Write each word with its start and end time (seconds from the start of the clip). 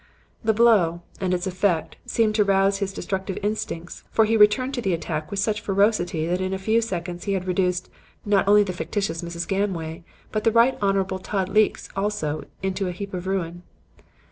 "The 0.43 0.51
blow 0.51 1.03
and 1.19 1.31
its 1.31 1.45
effect 1.45 1.95
seemed 2.07 2.33
to 2.33 2.43
rouse 2.43 2.79
his 2.79 2.91
destructive 2.91 3.37
instincts, 3.43 4.03
for 4.09 4.25
he 4.25 4.35
returned 4.35 4.73
to 4.73 4.81
the 4.81 4.95
attack 4.95 5.29
with 5.29 5.39
such 5.39 5.61
ferocity 5.61 6.25
that 6.25 6.41
in 6.41 6.55
a 6.55 6.57
few 6.57 6.81
seconds 6.81 7.25
he 7.25 7.33
had 7.33 7.45
reduced, 7.45 7.87
not 8.25 8.47
only 8.47 8.63
the 8.63 8.73
factitious 8.73 9.21
Mrs. 9.21 9.47
Gamway, 9.47 10.03
but 10.31 10.43
the 10.43 10.51
Right 10.51 10.75
Honorable 10.81 11.19
Todd 11.19 11.49
Leeks 11.49 11.87
also, 11.95 12.45
to 12.63 12.87
a 12.87 12.91
heap 12.91 13.13
of 13.13 13.27
ruin. 13.27 13.61